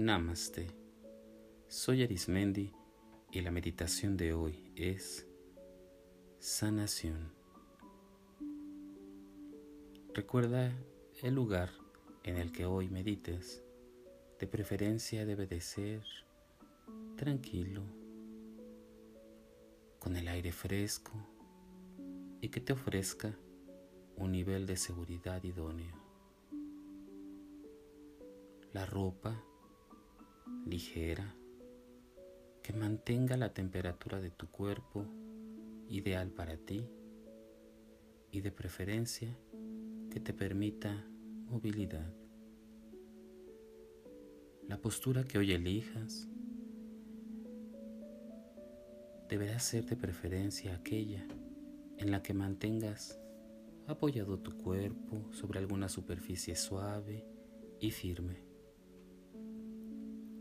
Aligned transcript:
Namaste. 0.00 0.66
Soy 1.68 2.02
Arismendi 2.02 2.72
y 3.32 3.42
la 3.42 3.50
meditación 3.50 4.16
de 4.16 4.32
hoy 4.32 4.72
es 4.74 5.26
sanación. 6.38 7.34
Recuerda 10.14 10.72
el 11.22 11.34
lugar 11.34 11.68
en 12.22 12.38
el 12.38 12.50
que 12.50 12.64
hoy 12.64 12.88
medites. 12.88 13.62
De 14.38 14.46
preferencia 14.46 15.26
debe 15.26 15.46
de 15.46 15.60
ser 15.60 16.02
tranquilo, 17.18 17.82
con 19.98 20.16
el 20.16 20.28
aire 20.28 20.50
fresco 20.50 21.12
y 22.40 22.48
que 22.48 22.62
te 22.62 22.72
ofrezca 22.72 23.36
un 24.16 24.32
nivel 24.32 24.64
de 24.66 24.78
seguridad 24.78 25.44
idóneo. 25.44 25.94
La 28.72 28.86
ropa 28.86 29.44
ligera 30.66 31.34
que 32.62 32.72
mantenga 32.72 33.36
la 33.36 33.52
temperatura 33.52 34.20
de 34.20 34.30
tu 34.30 34.48
cuerpo 34.48 35.06
ideal 35.88 36.30
para 36.30 36.56
ti 36.56 36.88
y 38.30 38.40
de 38.40 38.52
preferencia 38.52 39.36
que 40.10 40.20
te 40.20 40.32
permita 40.32 41.06
movilidad. 41.46 42.12
La 44.68 44.80
postura 44.80 45.24
que 45.24 45.38
hoy 45.38 45.52
elijas 45.52 46.28
deberá 49.28 49.58
ser 49.58 49.86
de 49.86 49.96
preferencia 49.96 50.74
aquella 50.74 51.26
en 51.98 52.10
la 52.10 52.22
que 52.22 52.34
mantengas 52.34 53.20
apoyado 53.86 54.38
tu 54.38 54.56
cuerpo 54.56 55.32
sobre 55.32 55.58
alguna 55.58 55.88
superficie 55.88 56.54
suave 56.54 57.24
y 57.80 57.90
firme. 57.90 58.49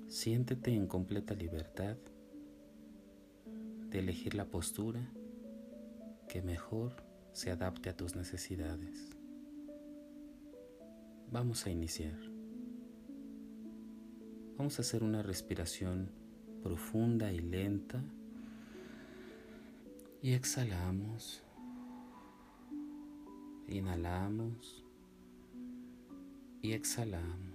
Siéntete 0.10 0.74
en 0.74 0.88
completa 0.88 1.36
libertad 1.36 1.96
de 3.92 4.00
elegir 4.00 4.34
la 4.34 4.46
postura 4.46 5.08
que 6.28 6.42
mejor 6.42 6.96
se 7.32 7.52
adapte 7.52 7.92
a 7.92 7.96
tus 7.96 8.16
necesidades. 8.16 9.16
Vamos 11.32 11.68
a 11.68 11.70
iniciar. 11.70 12.18
Vamos 14.58 14.80
a 14.80 14.82
hacer 14.82 15.04
una 15.04 15.22
respiración 15.22 16.10
profunda 16.64 17.32
y 17.32 17.42
lenta 17.42 18.04
y 20.24 20.34
exhalamos. 20.34 21.44
Inhalamos 23.68 24.84
y 26.64 26.74
exhalamos. 26.74 27.49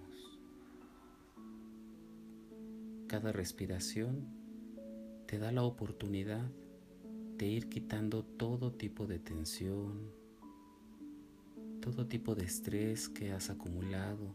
Cada 3.06 3.32
respiración 3.32 4.26
te 5.26 5.38
da 5.38 5.52
la 5.52 5.62
oportunidad 5.62 6.50
de 7.36 7.46
ir 7.46 7.68
quitando 7.68 8.24
todo 8.24 8.72
tipo 8.72 9.06
de 9.06 9.18
tensión, 9.18 10.10
todo 11.80 12.06
tipo 12.06 12.34
de 12.34 12.44
estrés 12.44 13.08
que 13.08 13.32
has 13.32 13.50
acumulado 13.50 14.34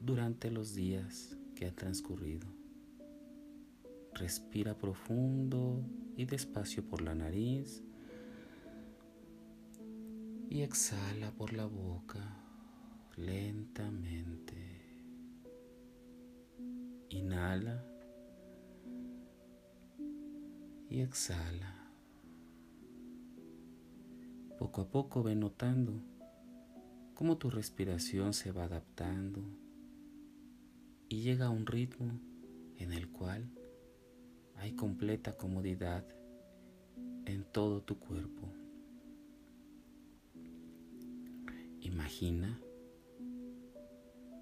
durante 0.00 0.50
los 0.50 0.74
días 0.74 1.36
que 1.54 1.66
han 1.66 1.74
transcurrido. 1.74 2.46
Respira 4.14 4.76
profundo 4.76 5.84
y 6.16 6.24
despacio 6.24 6.84
por 6.84 7.02
la 7.02 7.14
nariz 7.14 7.82
y 10.48 10.62
exhala 10.62 11.32
por 11.32 11.52
la 11.52 11.66
boca 11.66 12.44
lentamente. 13.16 14.77
Inhala 17.10 17.84
y 20.90 21.00
exhala. 21.00 21.74
Poco 24.58 24.82
a 24.82 24.88
poco 24.88 25.22
ve 25.22 25.34
notando 25.36 26.02
cómo 27.14 27.38
tu 27.38 27.50
respiración 27.50 28.32
se 28.32 28.52
va 28.52 28.64
adaptando 28.64 29.42
y 31.08 31.22
llega 31.22 31.46
a 31.46 31.50
un 31.50 31.66
ritmo 31.66 32.20
en 32.76 32.92
el 32.92 33.10
cual 33.10 33.50
hay 34.56 34.72
completa 34.72 35.36
comodidad 35.36 36.04
en 37.24 37.44
todo 37.44 37.82
tu 37.82 37.98
cuerpo. 37.98 38.48
Imagina 41.80 42.60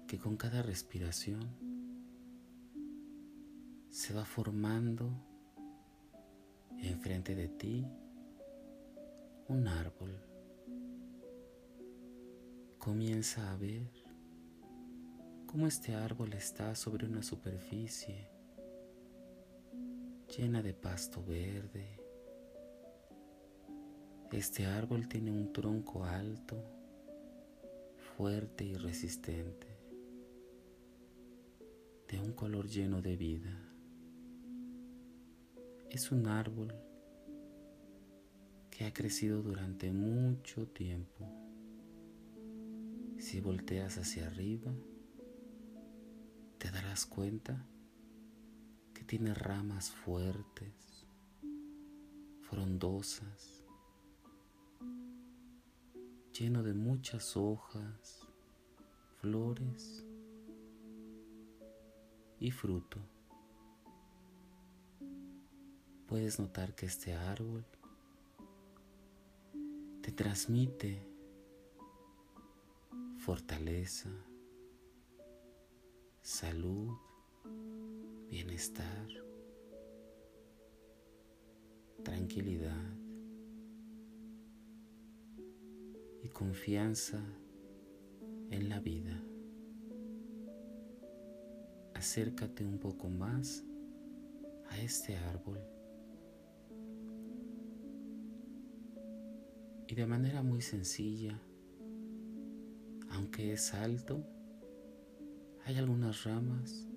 que 0.07 0.17
con 0.17 0.37
cada 0.37 0.61
respiración 0.61 1.66
se 3.97 4.13
va 4.13 4.23
formando 4.23 5.09
enfrente 6.83 7.33
de 7.33 7.47
ti 7.47 7.83
un 9.47 9.67
árbol. 9.67 10.11
Comienza 12.77 13.51
a 13.51 13.57
ver 13.57 13.89
cómo 15.47 15.65
este 15.65 15.95
árbol 15.95 16.33
está 16.33 16.75
sobre 16.75 17.07
una 17.07 17.23
superficie 17.23 18.29
llena 20.37 20.61
de 20.61 20.75
pasto 20.75 21.23
verde. 21.25 21.99
Este 24.31 24.67
árbol 24.67 25.07
tiene 25.07 25.31
un 25.31 25.51
tronco 25.51 26.05
alto, 26.05 26.63
fuerte 28.15 28.63
y 28.63 28.75
resistente, 28.75 29.67
de 32.07 32.19
un 32.19 32.33
color 32.33 32.67
lleno 32.67 33.01
de 33.01 33.17
vida 33.17 33.66
es 35.97 36.11
un 36.11 36.27
árbol 36.27 36.75
que 38.69 38.85
ha 38.85 38.93
crecido 38.93 39.41
durante 39.41 39.91
mucho 39.91 40.67
tiempo. 40.67 41.27
Si 43.17 43.41
volteas 43.41 43.97
hacia 43.97 44.27
arriba, 44.27 44.71
te 46.59 46.69
darás 46.69 47.07
cuenta 47.07 47.65
que 48.93 49.03
tiene 49.05 49.33
ramas 49.33 49.89
fuertes, 49.89 51.07
frondosas, 52.41 53.65
lleno 56.31 56.61
de 56.61 56.75
muchas 56.75 57.35
hojas, 57.35 58.21
flores 59.19 60.05
y 62.39 62.51
fruto 62.51 63.16
puedes 66.07 66.39
notar 66.39 66.73
que 66.73 66.85
este 66.85 67.13
árbol 67.13 67.65
te 70.01 70.11
transmite 70.13 71.05
fortaleza, 73.17 74.09
salud, 76.21 76.93
bienestar, 78.29 79.09
tranquilidad 82.03 82.97
y 86.23 86.29
confianza 86.29 87.21
en 88.49 88.69
la 88.69 88.79
vida. 88.79 89.21
Acércate 91.95 92.63
un 92.65 92.79
poco 92.79 93.09
más 93.09 93.65
a 94.69 94.79
este 94.79 95.17
árbol 95.17 95.76
Y 99.87 99.95
de 99.95 100.05
manera 100.05 100.43
muy 100.43 100.61
sencilla, 100.61 101.39
aunque 103.09 103.53
es 103.53 103.73
alto, 103.73 104.23
hay 105.65 105.77
algunas 105.77 106.23
ramas 106.23 106.87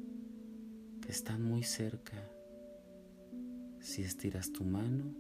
que 1.01 1.13
están 1.13 1.43
muy 1.43 1.63
cerca. 1.63 2.17
Si 3.81 4.03
estiras 4.03 4.53
tu 4.53 4.65
mano, 4.65 5.15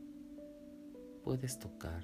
puedes 1.23 1.59
tocar. 1.59 2.03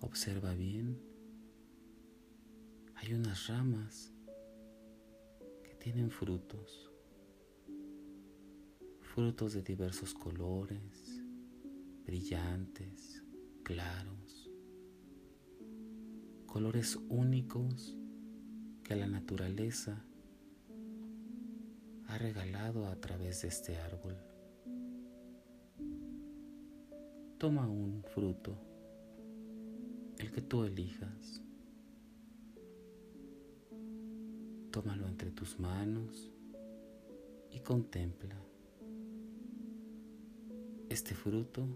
Observa 0.00 0.54
bien. 0.54 1.00
Hay 2.94 3.14
unas 3.14 3.48
ramas 3.48 4.12
que 5.62 5.74
tienen 5.74 6.10
frutos, 6.10 6.90
frutos 9.00 9.52
de 9.54 9.62
diversos 9.62 10.14
colores, 10.14 11.03
brillantes, 12.06 13.22
claros, 13.62 14.50
colores 16.46 16.96
únicos 17.08 17.96
que 18.82 18.94
la 18.94 19.06
naturaleza 19.06 20.04
ha 22.06 22.18
regalado 22.18 22.86
a 22.86 22.96
través 23.00 23.42
de 23.42 23.48
este 23.48 23.76
árbol. 23.78 24.16
Toma 27.38 27.68
un 27.68 28.04
fruto, 28.04 28.56
el 30.18 30.30
que 30.30 30.42
tú 30.42 30.64
elijas. 30.64 31.42
Tómalo 34.70 35.06
entre 35.06 35.30
tus 35.30 35.58
manos 35.58 36.30
y 37.50 37.60
contempla. 37.60 38.36
Este 40.88 41.14
fruto 41.14 41.66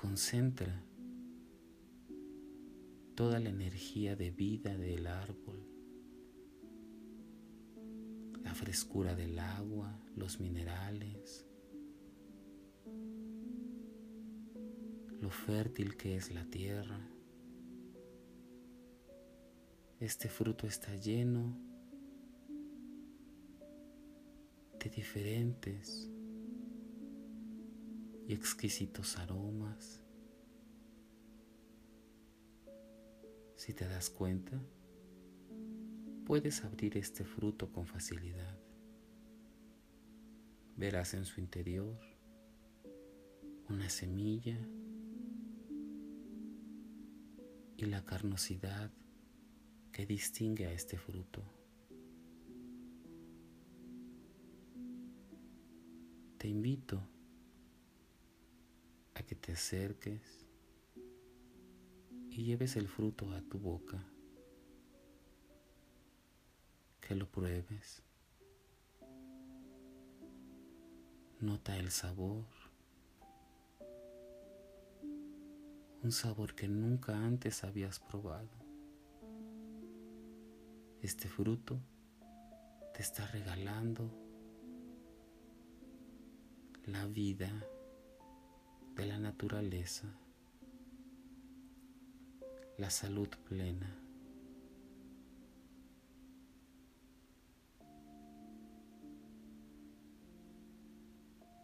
concentra 0.00 0.80
toda 3.16 3.40
la 3.40 3.48
energía 3.48 4.14
de 4.14 4.30
vida 4.30 4.78
del 4.78 5.08
árbol, 5.08 5.66
la 8.44 8.54
frescura 8.54 9.16
del 9.16 9.36
agua, 9.40 10.00
los 10.14 10.38
minerales, 10.38 11.44
lo 15.20 15.30
fértil 15.30 15.96
que 15.96 16.14
es 16.14 16.32
la 16.32 16.44
tierra. 16.44 17.00
Este 19.98 20.28
fruto 20.28 20.68
está 20.68 20.94
lleno 20.94 21.58
de 24.78 24.90
diferentes 24.90 26.08
y 28.28 28.34
exquisitos 28.34 29.16
aromas. 29.16 30.02
Si 33.56 33.72
te 33.72 33.88
das 33.88 34.10
cuenta, 34.10 34.60
puedes 36.26 36.62
abrir 36.62 36.98
este 36.98 37.24
fruto 37.24 37.72
con 37.72 37.86
facilidad. 37.86 38.54
Verás 40.76 41.14
en 41.14 41.24
su 41.24 41.40
interior 41.40 41.98
una 43.70 43.88
semilla 43.88 44.58
y 47.78 47.86
la 47.86 48.04
carnosidad 48.04 48.92
que 49.90 50.04
distingue 50.04 50.66
a 50.66 50.72
este 50.72 50.98
fruto. 50.98 51.42
Te 56.36 56.46
invito 56.46 57.17
que 59.28 59.34
te 59.34 59.52
acerques 59.52 60.46
y 62.30 62.44
lleves 62.44 62.76
el 62.76 62.88
fruto 62.88 63.30
a 63.32 63.42
tu 63.42 63.58
boca, 63.58 64.02
que 67.00 67.14
lo 67.14 67.30
pruebes. 67.30 68.02
Nota 71.40 71.76
el 71.76 71.90
sabor 71.90 72.46
un 76.02 76.12
sabor 76.12 76.54
que 76.54 76.68
nunca 76.68 77.16
antes 77.16 77.64
habías 77.64 77.98
probado. 77.98 78.48
Este 81.02 81.28
fruto 81.28 81.80
te 82.94 83.02
está 83.02 83.26
regalando 83.26 84.10
la 86.86 87.04
vida 87.06 87.50
de 88.98 89.06
la 89.06 89.18
naturaleza, 89.20 90.08
la 92.78 92.90
salud 92.90 93.28
plena. 93.48 93.96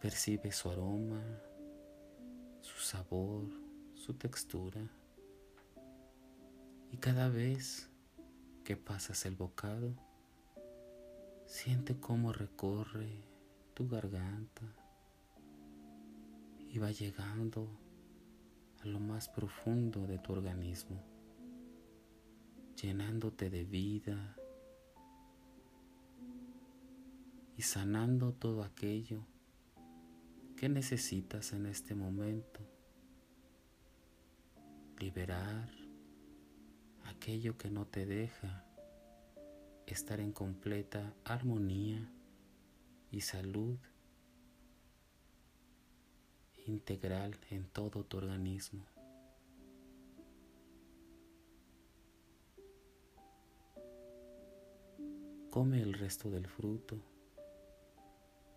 Percibe 0.01 0.53
su 0.53 0.71
aroma, 0.71 1.25
su 2.61 2.79
sabor, 2.79 3.49
su 3.95 4.15
textura 4.15 4.89
y 6.93 6.99
cada 6.99 7.29
vez 7.29 7.91
que 8.63 8.77
pasas 8.77 9.27
el 9.27 9.35
bocado, 9.35 9.93
siente 11.47 11.99
cómo 11.99 12.33
recorre 12.33 13.11
tu 13.75 13.89
garganta 13.89 14.84
y 16.75 16.79
va 16.79 16.91
llegando 16.91 17.69
a 18.83 18.87
lo 18.87 18.99
más 18.99 19.29
profundo 19.29 20.09
de 20.09 20.19
tu 20.19 20.33
organismo, 20.33 21.01
llenándote 22.75 23.49
de 23.49 23.65
vida 23.65 24.35
y 27.57 27.63
sanando 27.63 28.33
todo 28.33 28.65
aquello 28.65 29.25
que 30.57 30.69
necesitas 30.69 31.53
en 31.53 31.67
este 31.67 31.95
momento. 31.95 32.59
Liberar 34.99 35.71
aquello 37.05 37.57
que 37.57 37.71
no 37.71 37.87
te 37.87 38.05
deja 38.05 38.65
estar 39.87 40.19
en 40.19 40.33
completa 40.33 41.15
armonía 41.25 42.11
y 43.13 43.21
salud 43.21 43.79
integral 46.67 47.39
en 47.51 47.65
todo 47.65 48.05
tu 48.05 48.17
organismo. 48.17 48.85
Come 55.51 55.81
el 55.81 55.93
resto 55.93 56.31
del 56.31 56.49
fruto, 56.49 56.97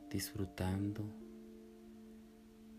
disfrutando 0.10 1.04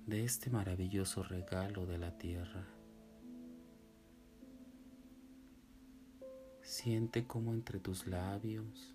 de 0.07 0.25
este 0.25 0.51
maravilloso 0.51 1.23
regalo 1.23 1.87
de 1.87 1.99
la 1.99 2.17
tierra. 2.19 2.67
Siente 6.63 7.27
como 7.27 7.53
entre 7.53 7.79
tus 7.79 8.07
labios 8.07 8.95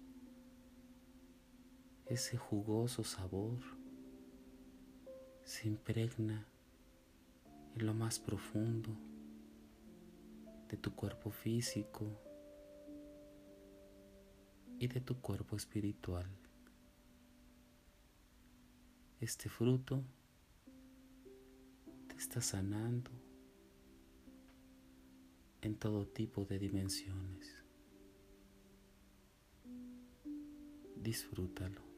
ese 2.05 2.37
jugoso 2.37 3.03
sabor 3.03 3.59
se 5.43 5.67
impregna 5.67 6.45
en 7.75 7.85
lo 7.85 7.93
más 7.93 8.19
profundo 8.19 8.95
de 10.69 10.77
tu 10.77 10.95
cuerpo 10.95 11.31
físico 11.31 12.05
y 14.79 14.87
de 14.87 15.01
tu 15.01 15.19
cuerpo 15.21 15.55
espiritual. 15.55 16.27
Este 19.19 19.49
fruto 19.49 20.03
te 22.07 22.15
está 22.15 22.41
sanando 22.41 23.11
en 25.61 25.75
todo 25.75 26.07
tipo 26.07 26.45
de 26.45 26.59
dimensiones. 26.59 27.63
disfrútalo. 31.03 31.92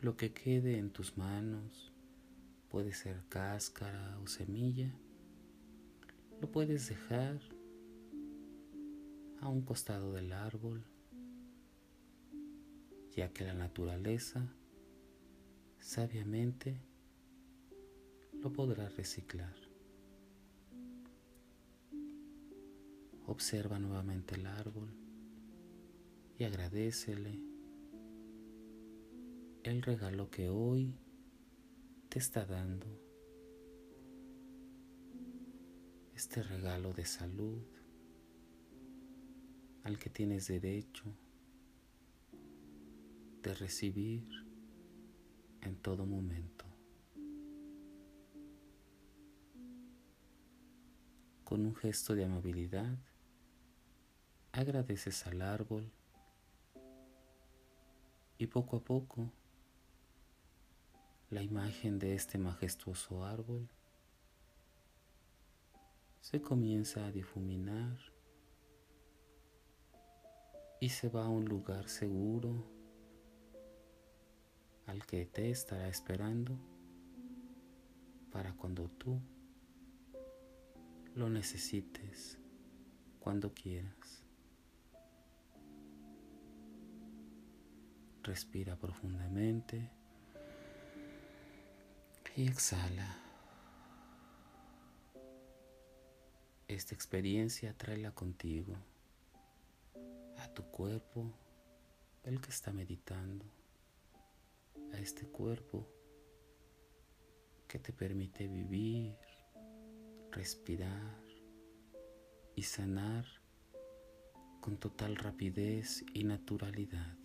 Lo 0.00 0.16
que 0.16 0.32
quede 0.32 0.78
en 0.78 0.90
tus 0.90 1.18
manos 1.18 1.92
puede 2.70 2.94
ser 2.94 3.22
cáscara 3.28 4.18
o 4.22 4.26
semilla, 4.26 4.90
lo 6.40 6.50
puedes 6.50 6.88
dejar 6.88 7.38
a 9.40 9.48
un 9.48 9.60
costado 9.60 10.12
del 10.12 10.32
árbol 10.32 10.82
ya 13.14 13.30
que 13.32 13.44
la 13.44 13.52
naturaleza 13.52 14.46
sabiamente 15.78 16.80
lo 18.40 18.52
podrá 18.52 18.88
reciclar. 18.88 19.54
Observa 23.26 23.78
nuevamente 23.78 24.36
el 24.36 24.46
árbol 24.46 24.88
y 26.38 26.44
agradecele 26.44 27.49
el 29.62 29.82
regalo 29.82 30.30
que 30.30 30.48
hoy 30.48 30.96
te 32.08 32.18
está 32.18 32.46
dando. 32.46 32.86
Este 36.14 36.42
regalo 36.42 36.92
de 36.92 37.04
salud 37.04 37.62
al 39.82 39.98
que 39.98 40.08
tienes 40.08 40.48
derecho 40.48 41.04
de 43.42 43.54
recibir 43.54 44.26
en 45.60 45.76
todo 45.76 46.06
momento. 46.06 46.64
Con 51.44 51.66
un 51.66 51.74
gesto 51.74 52.14
de 52.14 52.24
amabilidad, 52.24 52.98
agradeces 54.52 55.26
al 55.26 55.42
árbol 55.42 55.92
y 58.38 58.46
poco 58.46 58.76
a 58.78 58.84
poco 58.84 59.32
la 61.30 61.42
imagen 61.44 62.00
de 62.00 62.14
este 62.14 62.38
majestuoso 62.38 63.24
árbol 63.24 63.68
se 66.20 66.42
comienza 66.42 67.06
a 67.06 67.12
difuminar 67.12 67.96
y 70.80 70.88
se 70.88 71.08
va 71.08 71.26
a 71.26 71.28
un 71.28 71.44
lugar 71.44 71.88
seguro 71.88 72.66
al 74.86 75.06
que 75.06 75.24
te 75.24 75.50
estará 75.50 75.86
esperando 75.88 76.58
para 78.32 78.52
cuando 78.54 78.88
tú 78.88 79.20
lo 81.14 81.30
necesites, 81.30 82.38
cuando 83.20 83.54
quieras. 83.54 84.24
Respira 88.24 88.76
profundamente 88.76 89.99
y 92.36 92.46
exhala. 92.46 93.16
Esta 96.68 96.94
experiencia 96.94 97.76
tráela 97.76 98.12
contigo, 98.12 98.76
a 100.38 100.48
tu 100.54 100.62
cuerpo, 100.70 101.32
el 102.22 102.40
que 102.40 102.50
está 102.50 102.72
meditando, 102.72 103.44
a 104.92 104.98
este 104.98 105.26
cuerpo 105.26 105.86
que 107.66 107.78
te 107.78 107.92
permite 107.92 108.46
vivir, 108.46 109.16
respirar 110.30 111.22
y 112.54 112.62
sanar 112.62 113.24
con 114.60 114.76
total 114.78 115.16
rapidez 115.16 116.04
y 116.14 116.24
naturalidad. 116.24 117.16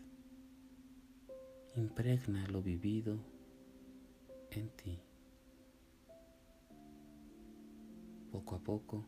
Impregna 1.76 2.48
lo 2.48 2.62
vivido 2.62 3.35
en 4.58 4.70
ti. 4.70 5.00
Poco 8.32 8.56
a 8.56 8.60
poco, 8.60 9.06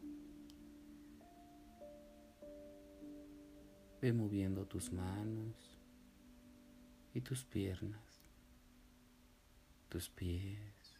ve 4.01 4.13
moviendo 4.13 4.65
tus 4.65 4.91
manos 4.91 5.79
y 7.13 7.21
tus 7.21 7.43
piernas, 7.43 8.21
tus 9.89 10.09
pies. 10.09 10.95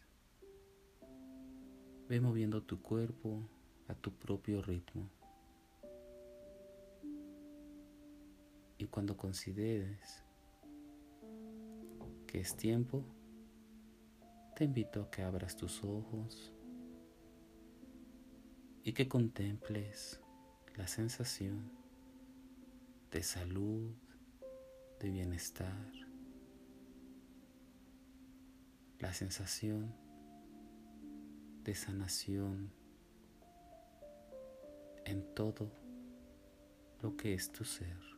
Ve 2.08 2.20
moviendo 2.20 2.62
tu 2.62 2.80
cuerpo 2.80 3.48
a 3.86 3.94
tu 3.94 4.12
propio 4.12 4.62
ritmo. 4.62 5.10
Y 8.78 8.86
cuando 8.86 9.16
consideres 9.16 10.24
que 12.26 12.40
es 12.40 12.56
tiempo, 12.56 13.04
te 14.58 14.64
invito 14.64 15.02
a 15.02 15.10
que 15.12 15.22
abras 15.22 15.54
tus 15.54 15.84
ojos 15.84 16.52
y 18.82 18.92
que 18.92 19.06
contemples 19.06 20.20
la 20.74 20.88
sensación 20.88 21.70
de 23.12 23.22
salud, 23.22 23.94
de 24.98 25.10
bienestar, 25.10 25.92
la 28.98 29.14
sensación 29.14 29.94
de 31.62 31.76
sanación 31.76 32.72
en 35.04 35.34
todo 35.36 35.70
lo 37.00 37.16
que 37.16 37.34
es 37.34 37.52
tu 37.52 37.62
ser. 37.62 38.17